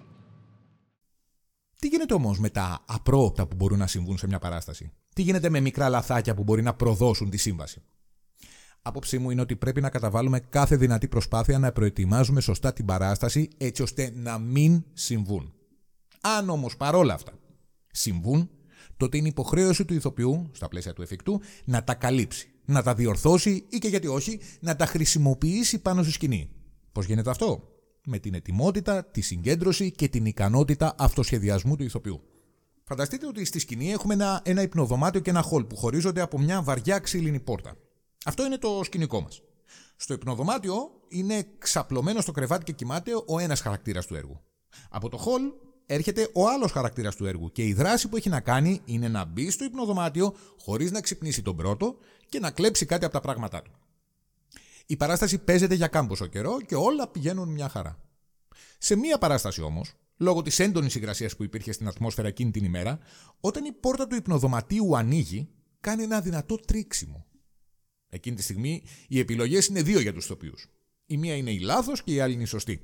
Τι 1.79 1.89
γίνεται 1.89 2.15
όμως 2.15 2.39
με 2.39 2.49
τα 2.51 2.85
απρόοπτα 2.87 3.47
που 3.47 3.57
μπορούν 3.57 3.79
να 3.79 3.87
συμβούν 3.87 4.19
σε 4.19 4.27
μια 4.27 4.39
παράσταση; 4.39 4.93
Τι 5.15 5.23
γίνεται 5.23 5.49
με 5.49 5.61
μικρά 5.61 5.89
λαθάκια 5.89 6.35
που 6.35 6.43
μπορεί 6.43 6.63
να 6.63 6.75
προδώσουν 6.75 7.31
τη 7.31 7.37
σύμβαση; 7.37 7.83
Άποψή 8.83 9.19
μου 9.19 9.31
είναι 9.31 9.41
ότι 9.41 9.57
πρέπει 9.57 9.81
να 9.81 9.91
καταβάλουμε 9.91 10.41
κάθε 10.41 10.77
δυνατή 10.77 11.09
προσπάθεια 11.09 11.59
να 11.59 11.73
προετοιμάζουμε 11.73 12.41
σωστά 12.41 12.73
την 12.73 12.85
παράσταση 12.85 13.49
έτσι 13.57 13.83
ώστε 13.83 14.13
να 14.15 14.39
μην 14.39 14.85
συμβούν. 14.93 15.55
Αν 16.21 16.51
όμως 16.51 16.77
παρόλα 16.77 17.15
αυτά 17.15 17.33
συμβούν, 17.91 18.51
τότε 19.01 19.17
είναι 19.17 19.29
υποχρέωση 19.29 19.85
του 19.85 19.95
ηθοποιού, 19.95 20.51
στα 20.53 20.69
πλαίσια 20.69 20.93
του 20.93 21.03
εφικτού, 21.03 21.41
να 21.65 21.85
τα 21.85 21.95
καλύψει, 21.95 22.51
να 22.65 22.83
τα 22.83 22.95
διορθώσει 22.95 23.67
ή 23.69 23.79
και 23.79 23.89
γιατί 23.89 24.07
όχι, 24.07 24.41
να 24.61 24.77
τα 24.77 24.87
χρησιμοποιήσει 24.87 25.79
πάνω 25.79 26.03
στη 26.03 26.13
σκηνή. 26.13 26.51
Πώς 26.93 27.07
γίνεται 27.07 27.31
αυτό; 27.31 27.69
Με 28.05 28.19
την 28.19 28.35
ετοιμότητα, 28.35 29.05
τη 29.05 29.21
συγκέντρωση 29.21 29.91
και 29.91 30.09
την 30.09 30.25
ικανότητα 30.25 30.95
αυτοσχεδιασμού 30.99 31.77
του 31.77 31.85
ηθοποιού. 31.85 32.21
Φανταστείτε 32.85 33.27
ότι 33.27 33.45
στη 33.45 33.59
σκηνή 33.59 33.91
έχουμε 33.91 34.15
ένα, 34.15 34.41
ένα 34.45 34.63
υπνοδωμάτιο 34.63 35.21
και 35.21 35.31
ένα 35.31 35.43
χολ 35.43 35.65
που 35.65 35.77
χωρίζονται 35.77 36.21
από 36.21 36.39
μια 36.39 36.63
βαριά 36.63 36.99
ξύλινη 36.99 37.41
πόρτα. 37.41 37.77
Αυτό 38.25 38.45
είναι 38.45 38.59
το 38.59 38.81
σκηνικό 38.85 39.21
μας. 39.21 39.43
Στο 39.97 40.15
υπνοδωμάτιο 40.15 40.75
είναι 41.09 41.47
ξαπλωμένο 41.59 42.21
στο 42.21 42.33
κρεβάτι 42.33 42.65
και 42.65 42.73
κοιμάται 42.73 43.11
ο 43.27 43.39
ένας 43.39 43.61
χαρακτήρας 43.61 44.07
του 44.07 44.15
έργου. 44.15 44.41
Από 44.91 45.09
το 45.09 45.17
χολ 45.17 45.43
έρχεται 45.93 46.29
ο 46.33 46.49
άλλος 46.49 46.73
χαρακτήρας 46.73 47.17
του 47.17 47.27
έργου 47.27 47.53
και 47.53 47.65
η 47.65 47.73
δράση 47.73 48.09
που 48.09 48.17
έχει 48.17 48.29
να 48.29 48.41
κάνει 48.41 48.81
είναι 48.85 49.09
να 49.09 49.25
μπει 49.25 49.51
στο 49.51 49.65
υπνοδωμάτιο 49.65 50.35
χωρίς 50.59 50.91
να 50.91 51.01
ξυπνήσει 51.01 51.43
τον 51.43 51.57
πρώτο 51.57 51.97
και 52.29 52.39
να 52.39 52.51
κλέψει 52.51 52.87
κάτι 52.87 53.05
από 53.05 53.15
τα 53.15 53.21
πράγματά 53.21 53.63
του. 53.63 53.71
Η 54.87 54.97
παράσταση 54.97 55.39
παίζεται 55.39 55.75
για 55.75 55.87
κάμποσο 55.87 56.27
καιρό 56.27 56.61
και 56.61 56.75
όλα 56.75 57.09
πηγαίνουν 57.09 57.49
μια 57.49 57.69
χαρά. 57.69 57.99
Σε 58.79 58.97
μία 58.97 59.19
παράσταση 59.19 59.63
όμως, 59.63 59.93
λόγω 60.17 60.43
της 60.43 60.59
έντονης 60.59 60.95
υγρασίας 60.95 61.37
που 61.37 61.45
υπήρχε 61.45 61.73
στην 61.73 61.89
ατμόσφαιρα 61.89 62.29
εκείνη 62.29 62.51
την 62.51 62.65
ημέρα, 62.65 62.99
όταν 63.41 63.65
η 63.65 63.73
πόρτα 63.73 64.07
του 64.07 64.15
υπνοδωματίου 64.15 64.97
ανοίγει, 64.97 65.49
κάνει 65.81 66.03
ένα 66.03 66.21
δυνατό 66.21 66.57
τρίξιμο. 66.57 67.27
Εκείνη 68.09 68.37
τη 68.37 68.43
στιγμή 68.43 68.83
οι 69.09 69.19
επιλογές 69.19 69.67
είναι 69.67 69.83
δύο 69.83 70.01
για 70.01 70.13
τους 70.13 70.27
τοπίους. 70.27 70.69
Η 71.07 71.17
μία 71.17 71.37
είναι 71.37 71.51
η 71.51 71.59
λάθος 71.59 72.03
και 72.03 72.13
η 72.13 72.21
άλλη 72.21 72.33
είναι 72.33 72.43
η 72.43 72.47
σωστή. 72.47 72.81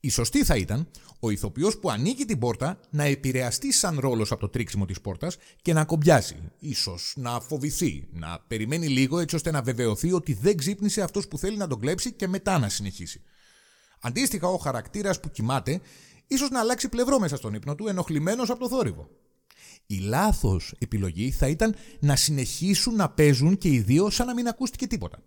Η 0.00 0.08
σωστή 0.08 0.44
θα 0.44 0.56
ήταν 0.56 0.90
ο 1.20 1.30
ηθοποιός 1.30 1.78
που 1.78 1.90
ανοίγει 1.90 2.24
την 2.24 2.38
πόρτα 2.38 2.80
να 2.90 3.04
επηρεαστεί 3.04 3.72
σαν 3.72 3.98
ρόλος 3.98 4.32
από 4.32 4.40
το 4.40 4.48
τρίξιμο 4.48 4.84
της 4.84 5.00
πόρτας 5.00 5.36
και 5.62 5.72
να 5.72 5.84
κομπιάσει. 5.84 6.36
σω 6.74 6.98
να 7.14 7.40
φοβηθεί, 7.40 8.08
να 8.12 8.44
περιμένει 8.46 8.88
λίγο 8.88 9.18
έτσι 9.18 9.36
ώστε 9.36 9.50
να 9.50 9.62
βεβαιωθεί 9.62 10.12
ότι 10.12 10.32
δεν 10.32 10.56
ξύπνησε 10.56 11.02
αυτός 11.02 11.28
που 11.28 11.38
θέλει 11.38 11.56
να 11.56 11.66
τον 11.66 11.80
κλέψει 11.80 12.12
και 12.12 12.28
μετά 12.28 12.58
να 12.58 12.68
συνεχίσει. 12.68 13.22
Αντίστοιχα, 14.00 14.48
ο 14.48 14.56
χαρακτήρας 14.56 15.20
που 15.20 15.30
κοιμάται 15.30 15.80
ίσως 16.26 16.50
να 16.50 16.60
αλλάξει 16.60 16.88
πλευρό 16.88 17.18
μέσα 17.18 17.36
στον 17.36 17.54
ύπνο 17.54 17.74
του, 17.74 17.88
ενοχλημένος 17.88 18.50
από 18.50 18.60
το 18.60 18.68
θόρυβο. 18.68 19.08
Η 19.86 19.98
λάθος 19.98 20.74
επιλογή 20.78 21.30
θα 21.30 21.48
ήταν 21.48 21.74
να 22.00 22.16
συνεχίσουν 22.16 22.94
να 22.94 23.10
παίζουν 23.10 23.58
και 23.58 23.68
οι 23.68 23.80
δύο 23.80 24.10
σαν 24.10 24.26
να 24.26 24.34
μην 24.34 24.48
ακούστηκε 24.48 24.86
τίποτα. 24.86 25.22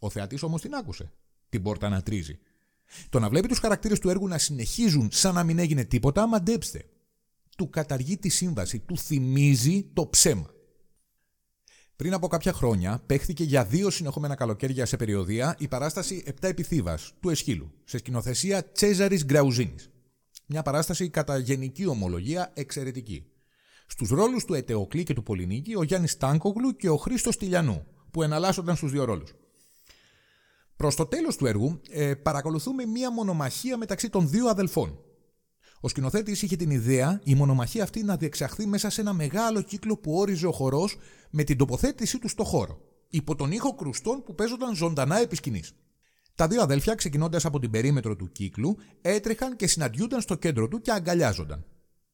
Ο 0.00 0.10
θεατής 0.10 0.42
όμως 0.42 0.60
την 0.60 0.74
άκουσε. 0.74 1.12
Την 1.48 1.62
πόρτα 1.62 1.88
να 1.88 2.02
τρίζει. 2.02 2.38
Το 3.08 3.18
να 3.18 3.28
βλέπει 3.28 3.48
τους 3.48 3.58
χαρακτήρες 3.58 3.98
του 3.98 4.10
έργου 4.10 4.28
να 4.28 4.38
συνεχίζουν 4.38 5.08
σαν 5.12 5.34
να 5.34 5.44
μην 5.44 5.58
έγινε 5.58 5.84
τίποτα, 5.84 6.26
μαντέψτε. 6.26 6.84
Του 7.56 7.70
καταργεί 7.70 8.16
τη 8.18 8.28
σύμβαση, 8.28 8.78
του 8.78 8.98
θυμίζει 8.98 9.90
το 9.92 10.08
ψέμα. 10.08 10.50
Πριν 11.96 12.14
από 12.14 12.28
κάποια 12.28 12.52
χρόνια, 12.52 13.02
παίχθηκε 13.06 13.44
για 13.44 13.64
δύο 13.64 13.90
συνεχόμενα 13.90 14.34
καλοκαίρια 14.34 14.86
σε 14.86 14.96
περιοδία 14.96 15.56
η 15.58 15.68
παράσταση 15.68 16.22
Επτά 16.26 16.48
Επιθύβας 16.48 17.12
του 17.20 17.28
Εσχύλου, 17.28 17.72
σε 17.84 17.98
σκηνοθεσία 17.98 18.72
Τσέζαρης 18.72 19.24
Γκραουζίνης. 19.24 19.90
Μια 20.46 20.62
παράσταση 20.62 21.08
κατά 21.08 21.38
γενική 21.38 21.86
ομολογία 21.86 22.50
εξαιρετική. 22.54 23.24
Στους 23.86 24.08
ρόλους 24.08 24.44
του 24.44 24.54
Ετεοκλή 24.54 25.02
και 25.02 25.14
του 25.14 25.22
Πολυνίκη, 25.22 25.74
ο 25.74 25.82
Γιάννης 25.82 26.16
Τάνκογλου 26.16 26.76
και 26.76 26.88
ο 26.88 26.96
Χρήστος 26.96 27.36
Τηλιανού, 27.36 27.86
που 28.10 28.22
εναλλάσσονταν 28.22 28.76
στους 28.76 28.90
δύο 28.90 29.04
ρόλους. 29.04 29.34
Προς 30.80 30.94
το 30.94 31.06
τέλος 31.06 31.36
του 31.36 31.46
έργου, 31.46 31.80
ε, 31.90 32.14
παρακολουθούμε 32.14 32.86
μία 32.86 33.12
μονομαχία 33.12 33.76
μεταξύ 33.76 34.10
των 34.10 34.28
δύο 34.28 34.48
αδελφών. 34.48 34.98
Ο 35.80 35.88
σκηνοθέτης 35.88 36.42
είχε 36.42 36.56
την 36.56 36.70
ιδέα 36.70 37.20
η 37.24 37.34
μονομαχία 37.34 37.82
αυτή 37.82 38.02
να 38.02 38.16
διεξαχθεί 38.16 38.66
μέσα 38.66 38.90
σε 38.90 39.00
ένα 39.00 39.12
μεγάλο 39.12 39.62
κύκλο 39.62 39.96
που 39.96 40.14
όριζε 40.14 40.46
ο 40.46 40.52
χορός 40.52 40.96
με 41.30 41.42
την 41.44 41.56
τοποθέτησή 41.56 42.18
του 42.18 42.28
στο 42.28 42.44
χώρο, 42.44 42.78
υπό 43.08 43.34
τον 43.34 43.52
ήχο 43.52 43.74
κρουστών 43.74 44.22
που 44.22 44.34
παίζονταν 44.34 44.74
ζωντανά 44.74 45.18
επί 45.18 45.36
σκηνής. 45.36 45.72
Τα 46.34 46.46
δύο 46.46 46.62
αδέλφια, 46.62 46.94
ξεκινώντας 46.94 47.44
από 47.44 47.58
την 47.58 47.70
περίμετρο 47.70 48.16
του 48.16 48.32
κύκλου, 48.32 48.76
έτρεχαν 49.00 49.56
και 49.56 49.66
συναντιούνταν 49.66 50.20
στο 50.20 50.34
κέντρο 50.34 50.68
του 50.68 50.80
και 50.80 50.92
αγκαλιάζονταν. 50.92 51.64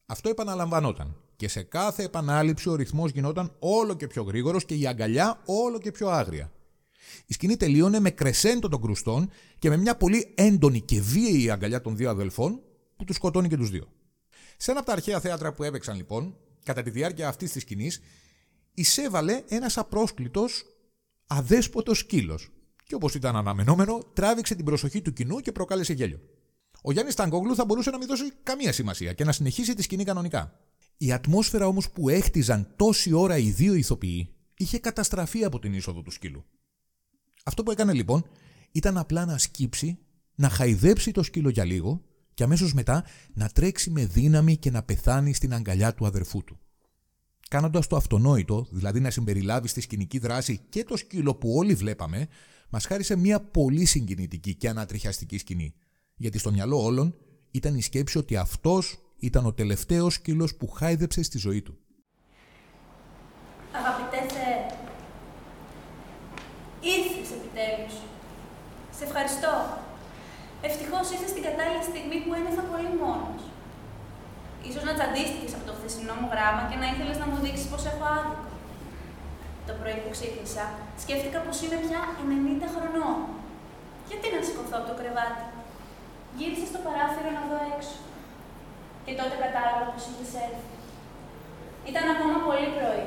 Αυτό 0.05 0.29
επαναλαμβανόταν. 0.29 1.15
Και 1.35 1.47
σε 1.47 1.63
κάθε 1.63 2.03
επανάληψη 2.03 2.69
ο 2.69 2.75
ρυθμός 2.75 3.11
γινόταν 3.11 3.55
όλο 3.59 3.93
και 3.93 4.07
πιο 4.07 4.23
γρήγορος 4.23 4.65
και 4.65 4.75
η 4.75 4.87
αγκαλιά 4.87 5.41
όλο 5.45 5.77
και 5.77 5.91
πιο 5.91 6.09
άγρια. 6.09 6.51
Η 7.25 7.33
σκηνή 7.33 7.57
τελείωνε 7.57 7.99
με 7.99 8.09
κρεσέντο 8.09 8.67
των 8.67 8.81
κρουστών 8.81 9.29
και 9.59 9.69
με 9.69 9.77
μια 9.77 9.97
πολύ 9.97 10.33
έντονη 10.35 10.81
και 10.81 11.01
βίαιη 11.01 11.49
αγκαλιά 11.49 11.81
των 11.81 11.95
δύο 11.95 12.09
αδελφών 12.09 12.61
που 12.95 13.03
τους 13.03 13.15
σκοτώνει 13.15 13.47
και 13.47 13.57
τους 13.57 13.69
δύο. 13.69 13.87
Σε 14.57 14.71
ένα 14.71 14.79
από 14.79 14.89
τα 14.89 14.95
αρχαία 14.95 15.19
θέατρα 15.19 15.53
που 15.53 15.63
έπαιξαν 15.63 15.95
λοιπόν, 15.95 16.37
κατά 16.63 16.81
τη 16.81 16.89
διάρκεια 16.89 17.27
αυτής 17.27 17.51
της 17.51 17.61
σκηνής, 17.61 18.01
εισέβαλε 18.73 19.41
ένας 19.47 19.77
απρόσκλητος 19.77 20.65
αδέσποτος 21.27 21.97
σκύλος. 21.97 22.51
Και 22.83 22.95
όπως 22.95 23.15
ήταν 23.15 23.35
αναμενόμενο, 23.35 23.99
τράβηξε 24.13 24.55
την 24.55 24.65
προσοχή 24.65 25.01
του 25.01 25.13
κοινού 25.13 25.39
και 25.39 25.51
προκάλεσε 25.51 25.93
γέλιο. 25.93 26.19
Ο 26.83 26.91
Γιάννης 26.91 27.15
Ταγκόγλου 27.15 27.55
θα 27.55 27.65
μπορούσε 27.65 27.89
να 27.89 27.97
μην 27.97 28.07
δώσει 28.07 28.31
καμία 28.43 28.71
σημασία 28.71 29.13
και 29.13 29.23
να 29.23 29.31
συνεχίσει 29.31 29.73
τη 29.73 29.81
σκηνή 29.81 30.03
κανονικά. 30.03 30.59
Η 30.97 31.11
ατμόσφαιρα 31.11 31.67
όμως 31.67 31.91
που 31.91 32.09
έχτιζαν 32.09 32.73
τόση 32.75 33.13
ώρα 33.13 33.37
οι 33.37 33.49
δύο 33.49 33.73
ηθοποιοί 33.73 34.29
είχε 34.57 34.79
καταστραφεί 34.79 35.43
από 35.43 35.59
την 35.59 35.73
είσοδο 35.73 36.01
του 36.01 36.11
σκύλου. 36.11 36.45
Αυτό 37.47 37.63
που 37.63 37.71
έκανε 37.71 37.93
λοιπόν 37.93 38.25
ήταν 38.71 38.97
απλά 38.97 39.25
να 39.25 39.37
σκύψει, 39.37 39.99
να 40.35 40.49
χαϊδέψει 40.49 41.11
το 41.11 41.23
σκύλο 41.23 41.49
για 41.49 41.65
λίγο 41.65 42.01
και 42.33 42.43
αμέσως 42.43 42.73
μετά 42.73 43.05
να 43.33 43.49
τρέξει 43.49 43.89
με 43.89 44.05
δύναμη 44.05 44.57
και 44.57 44.71
να 44.71 44.83
πεθάνει 44.83 45.33
στην 45.33 45.53
αγκαλιά 45.53 45.93
του 45.93 46.05
αδερφού 46.05 46.43
του. 46.43 46.59
Κάνοντας 47.49 47.87
το 47.87 47.95
αυτονόητο, 47.95 48.67
δηλαδή 48.71 48.99
να 48.99 49.09
συμπεριλάβει 49.09 49.67
στη 49.67 49.81
σκηνική 49.81 50.19
δράση 50.19 50.61
και 50.69 50.83
το 50.83 50.97
σκύλο 50.97 51.35
που 51.35 51.53
όλοι 51.55 51.73
βλέπαμε, 51.73 52.27
μας 52.69 52.85
χάρισε 52.85 53.15
μια 53.15 53.39
πολύ 53.41 53.85
συγκινητική 53.85 54.55
και 54.55 54.69
ανατριχιαστική 54.69 55.37
σκηνή. 55.37 55.73
Γιατί 56.15 56.37
στο 56.37 56.51
μυαλό 56.51 56.83
όλων 56.83 57.15
ήταν 57.51 57.75
η 57.75 57.81
σκέψη 57.81 58.17
ότι 58.17 58.35
αυτός 58.35 58.97
ήταν 59.17 59.45
ο 59.45 59.53
τελευταίος 59.53 60.13
σκύλος 60.13 60.55
που 60.55 60.67
χάιδεψε 60.67 61.23
στη 61.23 61.37
ζωή 61.37 61.61
του. 61.61 61.77
Αγαπητέ 63.71 64.33
Θεέ, 64.33 64.77
ήρθες 66.81 67.16
επιτέλους. 67.57 67.95
Σε 68.97 69.03
ευχαριστώ. 69.07 69.53
Ευτυχώς 70.67 71.05
ήρθε 71.13 71.27
στην 71.33 71.43
κατάλληλη 71.47 71.85
στιγμή 71.91 72.17
που 72.23 72.31
ένιωθα 72.37 72.63
πολύ 72.71 72.91
μόνος. 73.01 73.41
σω 74.73 74.81
να 74.87 74.93
τσαντίστηκες 74.97 75.53
από 75.57 75.65
το 75.69 75.73
χθεσινό 75.77 76.13
μου 76.19 76.29
γράμμα 76.33 76.63
και 76.69 76.77
να 76.81 76.87
ήθελες 76.91 77.17
να 77.21 77.27
μου 77.29 77.37
δείξεις 77.43 77.69
πως 77.71 77.83
έχω 77.91 78.03
άδικο. 78.17 78.49
Το 79.67 79.73
πρωί 79.79 79.97
που 80.03 80.11
ξύπνησα, 80.15 80.65
σκέφτηκα 81.03 81.39
πως 81.45 81.57
είμαι 81.61 81.79
πια 81.85 82.01
90 82.19 82.67
χρονών. 82.75 83.17
Γιατί 84.09 84.27
να 84.33 84.39
σηκωθώ 84.45 84.75
από 84.79 84.87
το 84.89 84.95
κρεβάτι; 84.99 85.45
Γύρισα 86.37 86.65
στο 86.71 86.79
παράθυρο 86.85 87.29
να 87.37 87.43
δω 87.49 87.57
έξω. 87.73 87.97
Και 89.03 89.13
τότε 89.19 89.35
κατάλαβα 89.43 89.85
πως 89.91 90.03
είχες 90.09 90.31
έρθει. 90.45 90.67
Ήταν 91.89 92.05
ακόμα 92.15 92.37
πολύ 92.47 92.69
πρωί. 92.75 93.05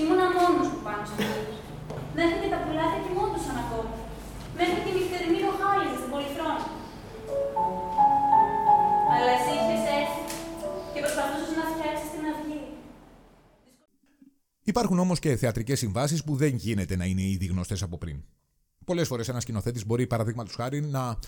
Ήμουνα 0.00 0.26
μόνος 0.36 0.66
μου 0.72 0.80
πάνω 0.86 1.02
στο 1.08 1.16
Μέχρι 2.18 2.36
και 2.42 2.50
τα 2.54 2.58
πουλάκια 2.64 3.00
κοιμόντουσαν 3.04 3.56
ακόμα. 3.64 3.94
Μέχρι 4.58 4.78
και 4.82 4.90
η 4.92 4.94
νυχτερινή 4.96 5.38
ροχάλιζε 5.46 5.96
στην 6.00 6.10
πολυθρόνα. 6.12 6.64
Αλλά 9.12 9.30
εσύ 9.38 9.52
είχες 9.58 9.82
έρθει 9.98 10.22
και 10.92 11.00
προσπαθούσες 11.04 11.52
να 11.58 11.64
φτιάξεις 11.70 12.08
την 12.14 12.22
αυγή. 12.30 12.62
Υπάρχουν 14.70 14.98
όμως 14.98 15.18
και 15.18 15.36
θεατρικές 15.36 15.78
συμβάσεις 15.78 16.24
που 16.24 16.36
δεν 16.36 16.54
γίνεται 16.54 16.96
να 16.96 17.04
είναι 17.04 17.22
ήδη 17.22 17.46
γνωστές 17.46 17.82
από 17.82 17.98
πριν. 17.98 18.16
Πολλές 18.84 19.08
φορές 19.08 19.28
ένας 19.28 19.42
σκηνοθέτης 19.42 19.86
μπορεί, 19.86 20.06
παραδείγματος 20.06 20.54
χάρη, 20.54 20.80
να 20.80 21.18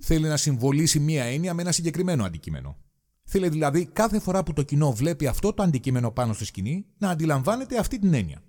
θέλει 0.00 0.28
να 0.28 0.36
συμβολήσει 0.36 0.98
μία 0.98 1.24
έννοια 1.24 1.54
με 1.54 1.62
ένα 1.62 1.72
συγκεκριμένο 1.72 2.24
αντικείμενο. 2.24 2.76
Θέλει 3.24 3.48
δηλαδή 3.48 3.86
κάθε 3.86 4.18
φορά 4.18 4.42
που 4.42 4.52
το 4.52 4.62
κοινό 4.62 4.92
βλέπει 4.92 5.26
αυτό 5.26 5.52
το 5.52 5.62
αντικείμενο 5.62 6.10
πάνω 6.10 6.32
στη 6.32 6.44
σκηνή 6.44 6.86
να 6.98 7.10
αντιλαμβάνεται 7.10 7.78
αυτή 7.78 7.98
την 7.98 8.14
έννοια 8.14 8.42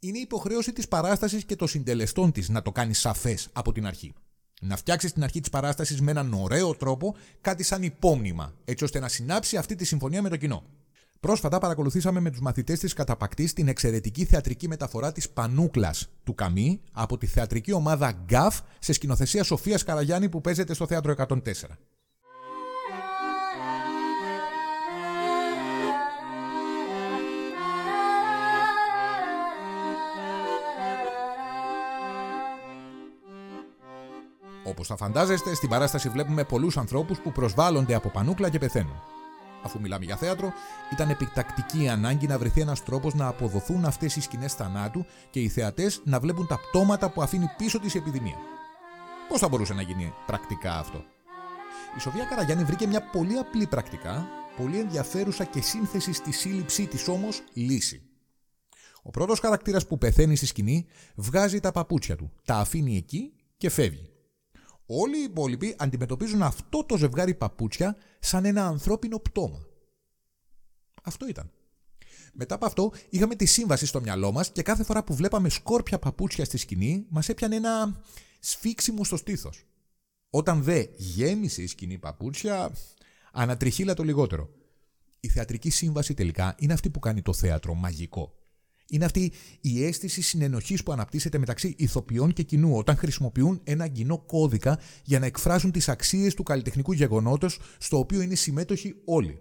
είναι 0.00 0.18
η 0.18 0.20
υποχρέωση 0.20 0.72
της 0.72 0.88
παράστασης 0.88 1.44
και 1.44 1.56
των 1.56 1.68
συντελεστών 1.68 2.32
της 2.32 2.48
να 2.48 2.62
το 2.62 2.72
κάνει 2.72 2.94
σαφές 2.94 3.48
από 3.52 3.72
την 3.72 3.86
αρχή. 3.86 4.12
Να 4.60 4.76
φτιάξεις 4.76 5.12
την 5.12 5.22
αρχή 5.22 5.40
της 5.40 5.50
παράστασης 5.50 6.00
με 6.00 6.10
έναν 6.10 6.32
ωραίο 6.32 6.74
τρόπο, 6.74 7.16
κάτι 7.40 7.62
σαν 7.62 7.82
υπόμνημα, 7.82 8.54
έτσι 8.64 8.84
ώστε 8.84 8.98
να 8.98 9.08
συνάψει 9.08 9.56
αυτή 9.56 9.74
τη 9.74 9.84
συμφωνία 9.84 10.22
με 10.22 10.28
το 10.28 10.36
κοινό. 10.36 10.62
Πρόσφατα 11.20 11.58
παρακολουθήσαμε 11.58 12.20
με 12.20 12.30
τους 12.30 12.40
μαθητές 12.40 12.78
της 12.78 12.92
Καταπακτής 12.92 13.52
την 13.52 13.68
εξαιρετική 13.68 14.24
θεατρική 14.24 14.68
μεταφορά 14.68 15.12
της 15.12 15.30
Πανούκλας 15.30 16.08
του 16.24 16.34
Καμί 16.34 16.80
από 16.92 17.18
τη 17.18 17.26
θεατρική 17.26 17.72
ομάδα 17.72 18.12
Γκαφ 18.24 18.60
σε 18.78 18.92
σκηνοθεσία 18.92 19.42
Σοφίας 19.42 19.82
Καραγιάννη 19.82 20.28
που 20.28 20.40
παίζεται 20.40 20.74
στο 20.74 20.86
θέατρο 20.86 21.14
104. 21.18 21.36
Όπως 34.70 34.86
θα 34.86 34.96
φαντάζεστε, 34.96 35.54
στην 35.54 35.68
παράσταση 35.68 36.08
βλέπουμε 36.08 36.44
πολλούς 36.44 36.76
ανθρώπους 36.76 37.18
που 37.18 37.32
προσβάλλονται 37.32 37.94
από 37.94 38.08
πανούκλα 38.08 38.50
και 38.50 38.58
πεθαίνουν. 38.58 39.02
Αφού 39.62 39.80
μιλάμε 39.80 40.04
για 40.04 40.16
θέατρο, 40.16 40.52
ήταν 40.92 41.10
επιτακτική 41.10 41.82
η 41.82 41.88
ανάγκη 41.88 42.26
να 42.26 42.38
βρεθεί 42.38 42.60
ένας 42.60 42.82
τρόπος 42.82 43.14
να 43.14 43.26
αποδοθούν 43.26 43.84
αυτές 43.84 44.16
οι 44.16 44.20
σκηνές 44.20 44.54
θανάτου 44.54 45.06
και 45.30 45.40
οι 45.40 45.48
θεατές 45.48 46.00
να 46.04 46.20
βλέπουν 46.20 46.46
τα 46.46 46.58
πτώματα 46.58 47.10
που 47.10 47.22
αφήνει 47.22 47.50
πίσω 47.56 47.78
της 47.78 47.94
επιδημία. 47.94 48.36
Πώς 49.28 49.40
θα 49.40 49.48
μπορούσε 49.48 49.74
να 49.74 49.82
γίνει 49.82 50.12
πρακτικά 50.26 50.78
αυτό; 50.78 51.04
Η 51.96 52.00
Σοφία 52.00 52.24
Καραγιάννη 52.24 52.64
βρήκε 52.64 52.86
μια 52.86 53.02
πολύ 53.02 53.38
απλή 53.38 53.66
πρακτικά, 53.66 54.26
πολύ 54.56 54.78
ενδιαφέρουσα 54.78 55.44
και 55.44 55.60
σύνθεση 55.60 56.12
στη 56.12 56.32
σύλληψή 56.32 56.86
της 56.86 57.08
όμως 57.08 57.42
λύση. 57.52 58.02
Ο 59.02 59.10
πρώτος 59.10 59.40
χαρακτήρας 59.40 59.86
που 59.86 59.98
πεθαίνει 59.98 60.36
στη 60.36 60.46
σκηνή 60.46 60.86
βγάζει 61.14 61.60
τα 61.60 61.72
παπούτσια 61.72 62.16
του, 62.16 62.32
τα 62.44 62.54
αφήνει 62.54 62.96
εκεί 62.96 63.32
και 63.56 63.70
φεύγει. 63.70 64.09
Όλοι 64.92 65.18
οι 65.18 65.22
υπόλοιποι 65.22 65.74
αντιμετωπίζουν 65.78 66.42
αυτό 66.42 66.84
το 66.84 66.96
ζευγάρι 66.96 67.34
παπούτσια 67.34 67.96
σαν 68.18 68.44
ένα 68.44 68.66
ανθρώπινο 68.66 69.18
πτώμα. 69.18 69.66
Αυτό 71.02 71.28
ήταν. 71.28 71.50
Μετά 72.32 72.54
από 72.54 72.66
αυτό 72.66 72.92
είχαμε 73.10 73.34
τη 73.34 73.44
σύμβαση 73.44 73.86
στο 73.86 74.00
μυαλό 74.00 74.32
μας 74.32 74.50
και 74.50 74.62
κάθε 74.62 74.84
φορά 74.84 75.04
που 75.04 75.14
βλέπαμε 75.14 75.48
σκόρπια 75.48 75.98
παπούτσια 75.98 76.44
στη 76.44 76.56
σκηνή 76.56 77.06
μας 77.08 77.28
έπιανε 77.28 77.56
ένα 77.56 78.02
σφίξιμο 78.40 79.04
στο 79.04 79.16
στήθος. 79.16 79.66
Όταν 80.30 80.62
δε 80.62 80.84
γέμισε 80.96 81.62
η 81.62 81.66
σκηνή 81.66 81.98
παπούτσια, 81.98 82.72
ανατριχύλα 83.32 83.94
το 83.94 84.02
λιγότερο. 84.02 84.48
Η 85.20 85.28
θεατρική 85.28 85.70
σύμβαση 85.70 86.14
τελικά 86.14 86.54
είναι 86.58 86.72
αυτή 86.72 86.90
που 86.90 86.98
κάνει 86.98 87.22
το 87.22 87.32
θέατρο 87.32 87.74
μαγικό. 87.74 88.39
Είναι 88.90 89.04
αυτή 89.04 89.32
η 89.60 89.84
αίσθηση 89.84 90.22
συνενοχής 90.22 90.82
που 90.82 90.92
αναπτύσσεται 90.92 91.38
μεταξύ 91.38 91.74
ηθοποιών 91.78 92.32
και 92.32 92.42
κοινού 92.42 92.76
όταν 92.76 92.96
χρησιμοποιούν 92.96 93.60
ένα 93.64 93.88
κοινό 93.88 94.18
κώδικα 94.18 94.78
για 95.04 95.18
να 95.18 95.26
εκφράζουν 95.26 95.70
τις 95.70 95.88
αξίες 95.88 96.34
του 96.34 96.42
καλλιτεχνικού 96.42 96.92
γεγονότος 96.92 97.60
στο 97.78 97.98
οποίο 97.98 98.20
είναι 98.20 98.34
συμμέτοχοι 98.34 98.94
όλοι. 99.04 99.38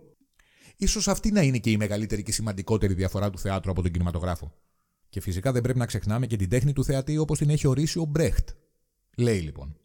Ίσως 0.78 1.08
αυτή 1.08 1.32
να 1.32 1.42
είναι 1.42 1.58
και 1.58 1.72
η 1.72 1.78
μεγαλύτερη 1.78 2.24
και 2.24 2.32
σημαντικότερη 2.32 2.94
διαφορά 2.94 3.30
του 3.30 3.40
θεάτρου 3.40 3.72
από 3.72 3.82
τον 3.82 3.92
κινηματογράφο. 3.92 4.54
Και 5.10 5.22
φυσικά 5.22 5.52
δεν 5.52 5.62
πρέπει 5.62 5.80
να 5.80 5.86
ξεχνάμε 5.86 6.28
και 6.28 6.36
την 6.36 6.50
τέχνη 6.50 6.74
του 6.74 6.84
θεατή 6.84 7.18
όπως 7.18 7.38
την 7.38 7.50
έχει 7.50 7.68
ορίσει 7.68 8.00
ο 8.00 8.06
Μπρέχτ. 8.06 8.50
Λέει 9.18 9.40
λοιπόν: 9.40 9.78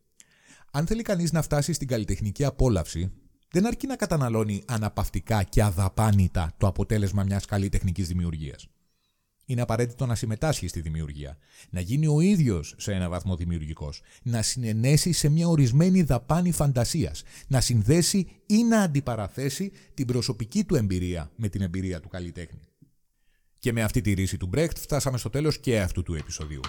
Αν 0.71 0.87
θέλει 0.87 1.03
κανείς 1.03 1.33
να 1.33 1.43
φτάσει 1.43 1.73
στην 1.73 1.89
καλλιτεχνική 1.89 2.45
απόλαυση, 2.45 3.13
δεν 3.51 3.67
αρκεί 3.67 3.87
να 3.87 3.97
καταναλώνει 3.97 4.63
αναπαυτικά 4.67 5.43
και 5.43 5.63
αδαπάνητα 5.63 6.53
το 6.57 6.67
αποτέλεσμα 6.67 7.23
μιας 7.23 7.45
καλή 7.45 7.69
τεχνική 7.69 8.03
δημιουργίας. 8.03 8.69
Είναι 9.47 9.61
απαραίτητο 9.61 10.07
να 10.07 10.15
συμμετάσχει 10.15 10.69
στη 10.69 10.81
δημιουργία, 10.81 11.39
να 11.71 11.81
γίνει 11.81 12.07
ο 12.07 12.21
ίδιος 12.21 12.75
σε 12.79 12.93
ένα 12.93 13.09
βαθμό 13.09 13.37
δημιουργικός, 13.37 14.03
να 14.23 14.43
συνενέσει 14.43 15.13
σε 15.13 15.29
μια 15.29 15.49
ορισμένη 15.49 16.03
δαπάνη 16.03 16.53
φαντασίας, 16.53 17.23
να 17.47 17.61
συνδέσει 17.61 18.27
ή 18.47 18.65
να 18.65 18.81
αντιπαραθέσει 18.81 19.73
την 19.95 20.07
προσωπική 20.07 20.65
του 20.65 20.75
εμπειρία 20.75 21.31
με 21.37 21.49
την 21.49 21.61
εμπειρία 21.61 22.01
του 22.01 22.09
καλλιτέχνη. 22.09 22.61
Και 23.59 23.73
με 23.73 23.83
αυτή 23.83 24.01
τη 24.01 24.13
ρίση 24.13 24.37
του 24.37 24.47
Μπρέχτ 24.47 24.79
φτάσαμε 24.79 25.19
στο 25.19 25.31
τέλος 25.31 25.59
και 25.59 25.81
αυτού 25.81 26.03
του 26.03 26.15
επεισοδίου. 26.15 26.61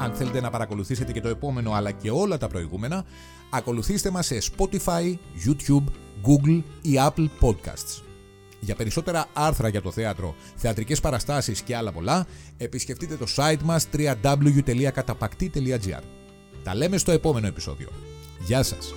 Αν 0.00 0.12
θέλετε 0.12 0.40
να 0.40 0.50
παρακολουθήσετε 0.50 1.12
και 1.12 1.20
το 1.20 1.28
επόμενο 1.28 1.72
αλλά 1.72 1.90
και 1.90 2.10
όλα 2.10 2.38
τα 2.38 2.48
προηγούμενα, 2.48 3.04
ακολουθήστε 3.50 4.10
μας 4.10 4.26
σε 4.26 4.38
Spotify, 4.42 5.14
YouTube, 5.46 5.84
Google 6.26 6.62
ή 6.82 6.90
Apple 6.98 7.28
Podcasts. 7.40 8.02
Για 8.60 8.74
περισσότερα 8.74 9.26
άρθρα 9.32 9.68
για 9.68 9.82
το 9.82 9.90
θέατρο, 9.90 10.34
θεατρικές 10.56 11.00
παραστάσεις 11.00 11.62
και 11.62 11.76
άλλα 11.76 11.92
πολλά, 11.92 12.26
επισκεφτείτε 12.56 13.16
το 13.16 13.26
site 13.36 13.60
μας 13.64 13.86
www.katapakti.gr. 13.96 16.02
Τα 16.62 16.74
λέμε 16.74 16.98
στο 16.98 17.12
επόμενο 17.12 17.46
επεισόδιο. 17.46 17.88
Γεια 18.46 18.62
σας! 18.62 18.94